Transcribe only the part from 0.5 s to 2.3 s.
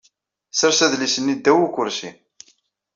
Sers adlis-nni ddaw ukersi.